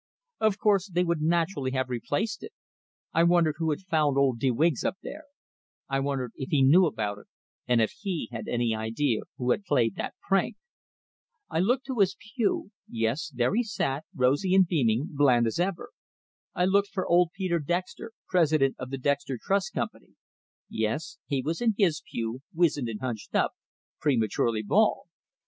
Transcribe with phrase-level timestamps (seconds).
[0.39, 2.53] Of course, they would naturally have replaced it!
[3.13, 5.25] I wondered who had found old de Wiggs up there;
[5.87, 7.27] I wondered if he knew about it,
[7.67, 10.55] and if he had any idea who had played that prank.
[11.51, 15.91] I looked to his pew; yes, there he sat, rosy and beaming, bland as ever!
[16.55, 20.15] I looked for old Peter Dexter, president of the Dexter Trust company
[20.67, 23.51] yes, he was in his pew, wizened and hunched up,
[23.99, 25.05] prematurely bald.